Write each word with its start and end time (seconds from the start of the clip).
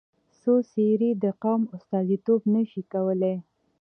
څو 0.41 0.53
څېرې 0.71 1.11
د 1.23 1.25
قوم 1.43 1.61
استازیتوب 1.77 2.41
نه 2.53 2.61
شي 2.69 2.81
کولای. 2.93 3.35